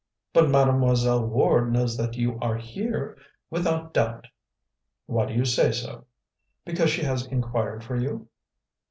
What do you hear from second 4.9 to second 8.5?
"Why do you say so?" "Because she has inquired for you."